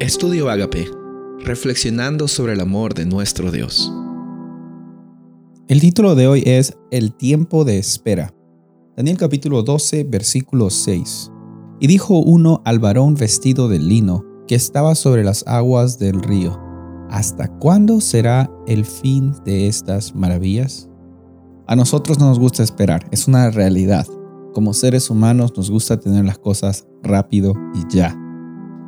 Estudio 0.00 0.48
Agape, 0.48 0.90
reflexionando 1.40 2.26
sobre 2.26 2.54
el 2.54 2.60
amor 2.60 2.94
de 2.94 3.04
nuestro 3.04 3.52
Dios. 3.52 3.92
El 5.68 5.78
título 5.82 6.14
de 6.14 6.26
hoy 6.26 6.42
es 6.46 6.74
El 6.90 7.12
tiempo 7.12 7.66
de 7.66 7.76
espera. 7.76 8.34
Daniel 8.96 9.18
capítulo 9.18 9.62
12, 9.62 10.04
versículo 10.04 10.70
6. 10.70 11.30
Y 11.80 11.86
dijo 11.86 12.18
uno 12.18 12.62
al 12.64 12.78
varón 12.78 13.14
vestido 13.14 13.68
de 13.68 13.78
lino, 13.78 14.24
que 14.48 14.54
estaba 14.54 14.94
sobre 14.94 15.22
las 15.22 15.46
aguas 15.46 15.98
del 15.98 16.22
río, 16.22 16.58
¿hasta 17.10 17.48
cuándo 17.58 18.00
será 18.00 18.50
el 18.66 18.86
fin 18.86 19.34
de 19.44 19.68
estas 19.68 20.14
maravillas? 20.14 20.88
A 21.66 21.76
nosotros 21.76 22.18
no 22.18 22.26
nos 22.26 22.38
gusta 22.38 22.62
esperar, 22.62 23.06
es 23.10 23.28
una 23.28 23.50
realidad. 23.50 24.06
Como 24.54 24.72
seres 24.72 25.10
humanos 25.10 25.52
nos 25.58 25.70
gusta 25.70 26.00
tener 26.00 26.24
las 26.24 26.38
cosas 26.38 26.88
rápido 27.02 27.52
y 27.74 27.94
ya. 27.94 28.16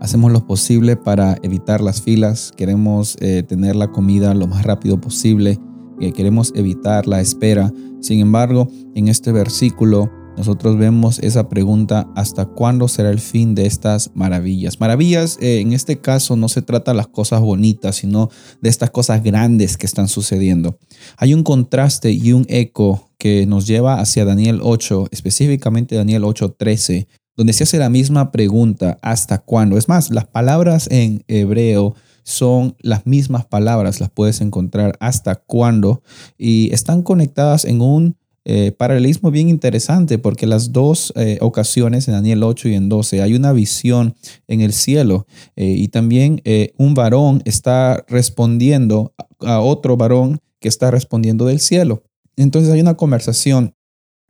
Hacemos 0.00 0.32
lo 0.32 0.46
posible 0.46 0.96
para 0.96 1.36
evitar 1.42 1.82
las 1.82 2.00
filas, 2.00 2.52
queremos 2.56 3.16
eh, 3.20 3.42
tener 3.42 3.76
la 3.76 3.88
comida 3.88 4.32
lo 4.34 4.46
más 4.46 4.64
rápido 4.64 4.98
posible, 4.98 5.58
eh, 6.00 6.12
queremos 6.12 6.52
evitar 6.56 7.06
la 7.06 7.20
espera. 7.20 7.70
Sin 8.00 8.20
embargo, 8.20 8.68
en 8.94 9.08
este 9.08 9.30
versículo 9.30 10.10
nosotros 10.40 10.78
vemos 10.78 11.18
esa 11.18 11.50
pregunta, 11.50 12.08
¿hasta 12.16 12.46
cuándo 12.46 12.88
será 12.88 13.10
el 13.10 13.20
fin 13.20 13.54
de 13.54 13.66
estas 13.66 14.10
maravillas? 14.14 14.80
Maravillas, 14.80 15.36
eh, 15.42 15.60
en 15.60 15.74
este 15.74 16.00
caso, 16.00 16.34
no 16.34 16.48
se 16.48 16.62
trata 16.62 16.92
de 16.92 16.96
las 16.96 17.08
cosas 17.08 17.42
bonitas, 17.42 17.96
sino 17.96 18.30
de 18.62 18.70
estas 18.70 18.90
cosas 18.90 19.22
grandes 19.22 19.76
que 19.76 19.84
están 19.84 20.08
sucediendo. 20.08 20.78
Hay 21.18 21.34
un 21.34 21.42
contraste 21.42 22.12
y 22.12 22.32
un 22.32 22.46
eco 22.48 23.10
que 23.18 23.44
nos 23.44 23.66
lleva 23.66 24.00
hacia 24.00 24.24
Daniel 24.24 24.60
8, 24.62 25.08
específicamente 25.10 25.94
Daniel 25.94 26.24
8:13, 26.24 27.06
donde 27.40 27.54
se 27.54 27.64
hace 27.64 27.78
la 27.78 27.88
misma 27.88 28.32
pregunta, 28.32 28.98
¿hasta 29.00 29.38
cuándo? 29.38 29.78
Es 29.78 29.88
más, 29.88 30.10
las 30.10 30.26
palabras 30.26 30.88
en 30.90 31.24
hebreo 31.26 31.94
son 32.22 32.76
las 32.80 33.06
mismas 33.06 33.46
palabras, 33.46 33.98
las 33.98 34.10
puedes 34.10 34.42
encontrar 34.42 34.98
hasta 35.00 35.36
cuándo 35.36 36.02
y 36.36 36.70
están 36.74 37.00
conectadas 37.00 37.64
en 37.64 37.80
un 37.80 38.18
eh, 38.44 38.72
paralelismo 38.72 39.30
bien 39.30 39.48
interesante 39.48 40.18
porque 40.18 40.46
las 40.46 40.72
dos 40.72 41.14
eh, 41.16 41.38
ocasiones 41.40 42.08
en 42.08 42.12
Daniel 42.12 42.42
8 42.42 42.68
y 42.68 42.74
en 42.74 42.90
12 42.90 43.22
hay 43.22 43.32
una 43.32 43.54
visión 43.54 44.16
en 44.46 44.60
el 44.60 44.74
cielo 44.74 45.26
eh, 45.56 45.64
y 45.64 45.88
también 45.88 46.42
un 46.76 46.92
varón 46.92 47.40
está 47.46 48.04
respondiendo 48.06 49.14
a 49.40 49.60
otro 49.60 49.96
varón 49.96 50.40
que 50.60 50.68
está 50.68 50.90
respondiendo 50.90 51.46
del 51.46 51.60
cielo. 51.60 52.02
Entonces 52.36 52.70
hay 52.70 52.82
una 52.82 52.98
conversación 52.98 53.74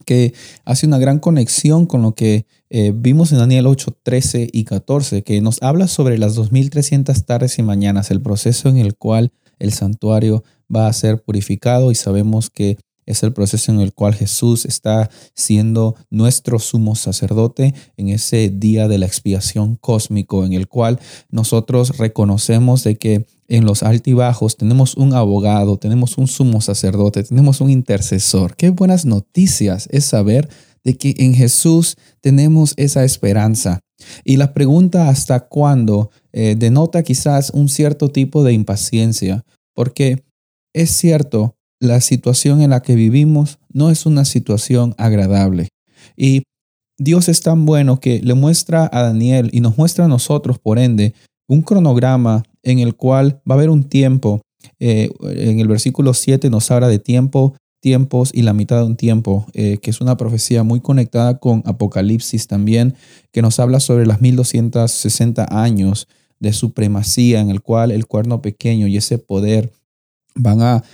que 0.04 0.34
hace 0.64 0.86
una 0.86 0.98
gran 0.98 1.18
conexión 1.18 1.86
con 1.86 2.02
lo 2.02 2.14
que 2.14 2.46
eh, 2.70 2.92
vimos 2.94 3.32
en 3.32 3.38
Daniel 3.38 3.66
8, 3.66 3.98
13 4.02 4.48
y 4.52 4.64
14, 4.64 5.22
que 5.22 5.40
nos 5.40 5.62
habla 5.62 5.88
sobre 5.88 6.18
las 6.18 6.34
2300 6.34 7.24
tardes 7.24 7.58
y 7.58 7.62
mañanas, 7.62 8.10
el 8.10 8.20
proceso 8.20 8.68
en 8.68 8.78
el 8.78 8.96
cual 8.96 9.32
el 9.58 9.72
santuario 9.72 10.44
va 10.74 10.86
a 10.86 10.92
ser 10.92 11.22
purificado 11.22 11.90
y 11.90 11.94
sabemos 11.94 12.50
que 12.50 12.78
es 13.06 13.22
el 13.22 13.32
proceso 13.32 13.72
en 13.72 13.80
el 13.80 13.92
cual 13.92 14.14
Jesús 14.14 14.64
está 14.64 15.10
siendo 15.34 15.96
nuestro 16.10 16.58
sumo 16.58 16.94
sacerdote 16.94 17.74
en 17.96 18.08
ese 18.08 18.50
día 18.50 18.88
de 18.88 18.98
la 18.98 19.06
expiación 19.06 19.76
cósmico, 19.76 20.44
en 20.44 20.52
el 20.52 20.68
cual 20.68 21.00
nosotros 21.30 21.98
reconocemos 21.98 22.84
de 22.84 22.96
que 22.96 23.26
en 23.50 23.66
los 23.66 23.82
altibajos 23.82 24.56
tenemos 24.56 24.96
un 24.96 25.12
abogado, 25.12 25.76
tenemos 25.76 26.16
un 26.16 26.28
sumo 26.28 26.60
sacerdote, 26.60 27.24
tenemos 27.24 27.60
un 27.60 27.68
intercesor. 27.68 28.56
Qué 28.56 28.70
buenas 28.70 29.04
noticias 29.04 29.88
es 29.90 30.04
saber 30.04 30.48
de 30.84 30.96
que 30.96 31.14
en 31.18 31.34
Jesús 31.34 31.96
tenemos 32.20 32.72
esa 32.76 33.04
esperanza. 33.04 33.80
Y 34.24 34.36
la 34.36 34.54
pregunta 34.54 35.08
hasta 35.08 35.40
cuándo 35.40 36.10
eh, 36.32 36.54
denota 36.56 37.02
quizás 37.02 37.50
un 37.50 37.68
cierto 37.68 38.08
tipo 38.08 38.44
de 38.44 38.52
impaciencia, 38.52 39.44
porque 39.74 40.24
es 40.72 40.90
cierto, 40.90 41.56
la 41.80 42.00
situación 42.00 42.62
en 42.62 42.70
la 42.70 42.82
que 42.82 42.94
vivimos 42.94 43.58
no 43.72 43.90
es 43.90 44.06
una 44.06 44.24
situación 44.24 44.94
agradable. 44.96 45.68
Y 46.16 46.44
Dios 46.98 47.28
es 47.28 47.40
tan 47.40 47.66
bueno 47.66 47.98
que 47.98 48.20
le 48.22 48.34
muestra 48.34 48.88
a 48.92 49.02
Daniel 49.02 49.50
y 49.52 49.60
nos 49.60 49.76
muestra 49.76 50.04
a 50.04 50.08
nosotros, 50.08 50.58
por 50.58 50.78
ende, 50.78 51.14
un 51.48 51.62
cronograma 51.62 52.44
en 52.62 52.78
el 52.78 52.94
cual 52.94 53.40
va 53.48 53.54
a 53.54 53.58
haber 53.58 53.70
un 53.70 53.84
tiempo. 53.84 54.40
Eh, 54.78 55.10
en 55.22 55.60
el 55.60 55.68
versículo 55.68 56.14
7 56.14 56.50
nos 56.50 56.70
habla 56.70 56.88
de 56.88 56.98
tiempo, 56.98 57.54
tiempos 57.80 58.30
y 58.32 58.42
la 58.42 58.52
mitad 58.52 58.78
de 58.78 58.84
un 58.84 58.96
tiempo, 58.96 59.46
eh, 59.54 59.78
que 59.78 59.90
es 59.90 60.00
una 60.00 60.16
profecía 60.16 60.62
muy 60.62 60.80
conectada 60.80 61.38
con 61.38 61.62
Apocalipsis 61.64 62.46
también, 62.46 62.94
que 63.32 63.42
nos 63.42 63.58
habla 63.58 63.80
sobre 63.80 64.06
las 64.06 64.20
1260 64.20 65.46
años 65.50 66.06
de 66.38 66.52
supremacía 66.52 67.40
en 67.40 67.50
el 67.50 67.62
cual 67.62 67.90
el 67.90 68.06
cuerno 68.06 68.42
pequeño 68.42 68.86
y 68.86 68.96
ese 68.96 69.18
poder 69.18 69.72
van 70.34 70.62
a 70.62 70.84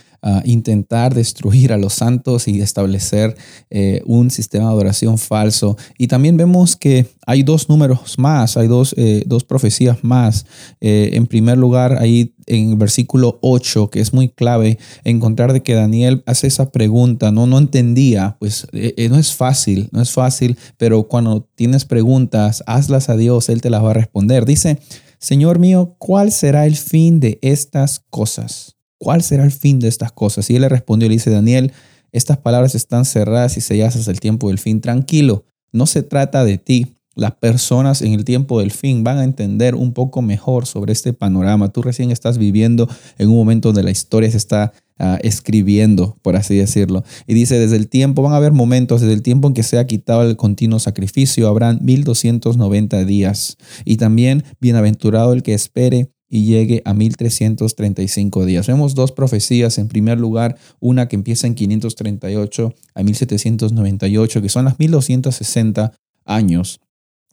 intentar 0.45 1.13
destruir 1.13 1.73
a 1.73 1.77
los 1.77 1.93
santos 1.93 2.47
y 2.47 2.61
establecer 2.61 3.35
eh, 3.69 4.01
un 4.05 4.29
sistema 4.31 4.65
de 4.65 4.71
adoración 4.71 5.17
falso. 5.17 5.77
Y 5.97 6.07
también 6.07 6.37
vemos 6.37 6.75
que 6.75 7.07
hay 7.25 7.43
dos 7.43 7.69
números 7.69 8.17
más, 8.17 8.57
hay 8.57 8.67
dos, 8.67 8.93
eh, 8.97 9.23
dos 9.25 9.43
profecías 9.43 10.03
más. 10.03 10.45
Eh, 10.81 11.11
en 11.13 11.27
primer 11.27 11.57
lugar, 11.57 11.97
ahí 11.99 12.33
en 12.45 12.71
el 12.71 12.75
versículo 12.77 13.39
8, 13.41 13.89
que 13.89 13.99
es 13.99 14.13
muy 14.13 14.29
clave, 14.29 14.77
encontrar 15.03 15.53
de 15.53 15.63
que 15.63 15.73
Daniel 15.73 16.23
hace 16.25 16.47
esa 16.47 16.71
pregunta, 16.71 17.31
no, 17.31 17.45
no 17.45 17.57
entendía, 17.57 18.37
pues 18.39 18.67
no 18.71 19.17
es 19.17 19.35
fácil, 19.35 19.89
no 19.91 20.01
es 20.01 20.11
fácil, 20.11 20.57
pero 20.77 21.07
cuando 21.09 21.47
tienes 21.55 21.83
preguntas, 21.83 22.63
hazlas 22.65 23.09
a 23.09 23.17
Dios, 23.17 23.49
Él 23.49 23.61
te 23.61 23.69
las 23.69 23.83
va 23.83 23.91
a 23.91 23.95
responder. 23.95 24.45
Dice, 24.45 24.79
Señor 25.19 25.59
mío, 25.59 25.95
¿cuál 25.97 26.31
será 26.31 26.65
el 26.65 26.77
fin 26.77 27.19
de 27.19 27.39
estas 27.41 27.99
cosas? 28.09 28.76
¿Cuál 28.97 29.21
será 29.21 29.43
el 29.43 29.51
fin 29.51 29.79
de 29.79 29.87
estas 29.87 30.11
cosas? 30.11 30.49
Y 30.49 30.55
él 30.55 30.61
le 30.61 30.69
respondió, 30.69 31.07
le 31.07 31.15
dice, 31.15 31.29
Daniel, 31.29 31.71
estas 32.11 32.37
palabras 32.37 32.75
están 32.75 33.05
cerradas 33.05 33.57
y 33.57 33.61
selladas 33.61 33.95
hasta 33.95 34.11
el 34.11 34.19
tiempo 34.19 34.49
del 34.49 34.59
fin. 34.59 34.81
Tranquilo, 34.81 35.45
no 35.71 35.85
se 35.85 36.03
trata 36.03 36.45
de 36.45 36.57
ti. 36.57 36.93
Las 37.15 37.33
personas 37.33 38.03
en 38.03 38.13
el 38.13 38.23
tiempo 38.25 38.59
del 38.59 38.71
fin 38.71 39.03
van 39.03 39.17
a 39.17 39.23
entender 39.23 39.73
un 39.73 39.93
poco 39.93 40.21
mejor 40.21 40.67
sobre 40.67 40.93
este 40.93 41.13
panorama. 41.13 41.69
Tú 41.69 41.81
recién 41.81 42.11
estás 42.11 42.37
viviendo 42.37 42.87
en 43.17 43.29
un 43.29 43.35
momento 43.35 43.69
donde 43.69 43.81
la 43.81 43.89
historia 43.89 44.29
se 44.29 44.37
está 44.37 44.71
ah, 44.99 45.17
escribiendo, 45.23 46.15
por 46.21 46.35
así 46.35 46.55
decirlo. 46.55 47.03
Y 47.25 47.33
dice, 47.33 47.57
desde 47.57 47.75
el 47.75 47.87
tiempo, 47.89 48.21
van 48.21 48.33
a 48.33 48.37
haber 48.37 48.51
momentos, 48.51 49.01
desde 49.01 49.15
el 49.15 49.23
tiempo 49.23 49.47
en 49.47 49.55
que 49.55 49.63
se 49.63 49.79
ha 49.79 49.87
quitado 49.87 50.21
el 50.21 50.37
continuo 50.37 50.77
sacrificio, 50.77 51.47
habrán 51.47 51.79
1290 51.81 53.03
días. 53.03 53.57
Y 53.83 53.97
también, 53.97 54.43
bienaventurado 54.61 55.33
el 55.33 55.41
que 55.41 55.55
espere 55.55 56.11
y 56.29 56.45
llegue 56.45 56.81
a 56.85 56.93
1335 56.93 58.45
días. 58.45 58.67
Vemos 58.67 58.95
dos 58.95 59.11
profecías. 59.11 59.77
En 59.77 59.87
primer 59.87 60.19
lugar, 60.19 60.57
una 60.79 61.07
que 61.07 61.15
empieza 61.15 61.47
en 61.47 61.55
538 61.55 62.73
a 62.95 63.03
1798, 63.03 64.41
que 64.41 64.49
son 64.49 64.65
las 64.65 64.79
1260 64.79 65.93
años 66.25 66.79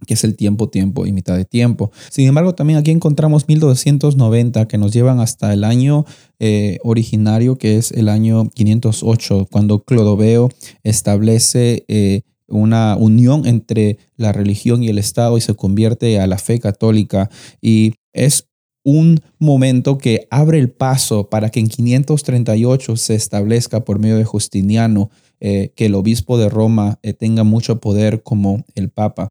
que 0.07 0.15
es 0.15 0.25
el 0.25 0.37
tiempo, 0.37 0.69
tiempo 0.69 1.07
y 1.07 1.13
mitad 1.13 1.37
de 1.37 1.45
tiempo. 1.45 1.91
Sin 2.11 2.27
embargo, 2.27 2.55
también 2.55 2.79
aquí 2.79 2.91
encontramos 2.91 3.49
1290 3.49 4.67
que 4.69 4.77
nos 4.77 4.93
llevan 4.93 5.21
hasta 5.21 5.53
el 5.53 5.65
año 5.65 6.05
eh, 6.39 6.79
originario, 6.83 7.57
que 7.57 7.77
es 7.77 7.93
el 7.93 8.09
año 8.09 8.51
508, 8.51 9.49
cuando 9.51 9.83
Clodoveo 9.83 10.51
establece 10.83 11.85
eh, 11.89 12.23
una 12.49 12.97
unión 12.97 13.47
entre 13.47 13.99
la 14.17 14.33
religión 14.33 14.83
y 14.83 14.89
el 14.89 14.99
Estado 14.99 15.39
y 15.39 15.41
se 15.41 15.55
convierte 15.55 16.21
a 16.21 16.27
la 16.27 16.39
fe 16.39 16.59
católica. 16.59 17.31
Y 17.63 17.95
es 18.13 18.49
un 18.85 19.21
momento 19.39 19.99
que 19.99 20.29
abre 20.31 20.59
el 20.59 20.71
paso 20.71 21.29
para 21.31 21.51
que 21.51 21.59
en 21.59 21.69
538 21.69 22.97
se 22.97 23.15
establezca 23.15 23.85
por 23.85 23.99
medio 23.99 24.17
de 24.17 24.25
Justiniano 24.25 25.11
eh, 25.41 25.73
que 25.75 25.87
el 25.87 25.95
obispo 25.95 26.39
de 26.39 26.49
Roma 26.49 26.99
eh, 27.03 27.15
tenga 27.15 27.43
mucho 27.45 27.81
poder 27.81 28.23
como 28.23 28.65
el 28.75 28.91
Papa. 28.91 29.29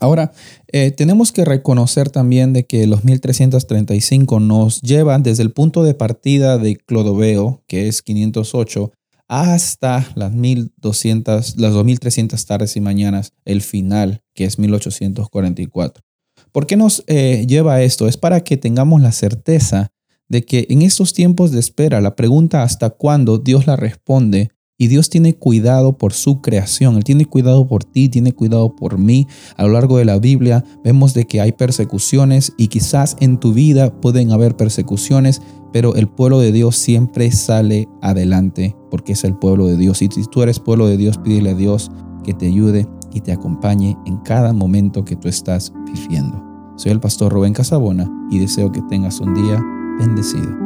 Ahora, 0.00 0.32
eh, 0.72 0.90
tenemos 0.90 1.32
que 1.32 1.44
reconocer 1.44 2.10
también 2.10 2.52
de 2.52 2.66
que 2.66 2.86
los 2.86 3.04
1335 3.04 4.40
nos 4.40 4.80
llevan 4.82 5.22
desde 5.22 5.42
el 5.42 5.52
punto 5.52 5.82
de 5.82 5.94
partida 5.94 6.58
de 6.58 6.76
Clodoveo, 6.76 7.62
que 7.66 7.88
es 7.88 8.02
508, 8.02 8.92
hasta 9.28 10.06
las 10.16 10.32
1200, 10.32 11.58
las 11.58 11.72
2300 11.72 12.44
tardes 12.44 12.76
y 12.76 12.80
mañanas, 12.80 13.32
el 13.44 13.62
final, 13.62 14.22
que 14.34 14.44
es 14.44 14.58
1844. 14.58 16.02
¿Por 16.54 16.68
qué 16.68 16.76
nos 16.76 17.02
eh, 17.08 17.46
lleva 17.48 17.82
esto? 17.82 18.06
Es 18.06 18.16
para 18.16 18.44
que 18.44 18.56
tengamos 18.56 19.02
la 19.02 19.10
certeza 19.10 19.90
de 20.28 20.44
que 20.44 20.68
en 20.70 20.82
estos 20.82 21.12
tiempos 21.12 21.50
de 21.50 21.58
espera, 21.58 22.00
la 22.00 22.14
pregunta 22.14 22.62
hasta 22.62 22.90
cuándo 22.90 23.38
Dios 23.38 23.66
la 23.66 23.74
responde 23.74 24.50
y 24.78 24.86
Dios 24.86 25.10
tiene 25.10 25.34
cuidado 25.34 25.98
por 25.98 26.12
su 26.12 26.42
creación, 26.42 26.96
Él 26.96 27.02
tiene 27.02 27.26
cuidado 27.26 27.66
por 27.66 27.82
ti, 27.82 28.08
tiene 28.08 28.30
cuidado 28.30 28.76
por 28.76 28.98
mí. 28.98 29.26
A 29.56 29.64
lo 29.64 29.70
largo 29.70 29.98
de 29.98 30.04
la 30.04 30.20
Biblia 30.20 30.64
vemos 30.84 31.12
de 31.12 31.24
que 31.24 31.40
hay 31.40 31.50
persecuciones 31.50 32.52
y 32.56 32.68
quizás 32.68 33.16
en 33.18 33.40
tu 33.40 33.52
vida 33.52 34.00
pueden 34.00 34.30
haber 34.30 34.56
persecuciones, 34.56 35.42
pero 35.72 35.96
el 35.96 36.06
pueblo 36.06 36.38
de 36.38 36.52
Dios 36.52 36.76
siempre 36.76 37.32
sale 37.32 37.88
adelante 38.00 38.76
porque 38.92 39.14
es 39.14 39.24
el 39.24 39.34
pueblo 39.34 39.66
de 39.66 39.76
Dios. 39.76 40.02
Y 40.02 40.08
si 40.08 40.22
tú 40.30 40.40
eres 40.44 40.60
pueblo 40.60 40.86
de 40.86 40.98
Dios, 40.98 41.18
pídele 41.18 41.50
a 41.50 41.54
Dios 41.54 41.90
que 42.22 42.32
te 42.32 42.46
ayude 42.46 42.86
y 43.14 43.20
te 43.20 43.32
acompañe 43.32 43.96
en 44.04 44.18
cada 44.18 44.52
momento 44.52 45.04
que 45.04 45.16
tú 45.16 45.28
estás 45.28 45.72
viviendo. 45.86 46.44
Soy 46.76 46.92
el 46.92 47.00
pastor 47.00 47.32
Rubén 47.32 47.54
Casabona 47.54 48.10
y 48.30 48.40
deseo 48.40 48.72
que 48.72 48.82
tengas 48.82 49.20
un 49.20 49.32
día 49.32 49.64
bendecido. 49.98 50.63